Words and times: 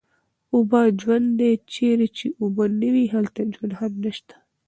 اوبه 0.55 0.79
ژوند 1.01 1.27
دی، 1.39 1.51
چېرې 1.73 2.07
چې 2.17 2.25
اوبه 2.41 2.65
نه 2.79 2.89
وي 2.93 3.05
هلته 3.15 3.41
ژوند 3.53 3.73
هم 3.79 3.91
نشته 4.03 4.35